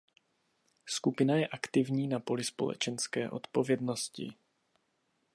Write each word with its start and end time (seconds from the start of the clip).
Skupina 0.85 1.35
je 1.35 1.47
aktivní 1.47 2.07
na 2.07 2.19
poli 2.19 2.43
společenské 2.43 3.29
odpovědnosti. 3.29 4.33